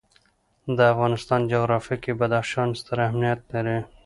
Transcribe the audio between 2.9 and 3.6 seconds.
اهمیت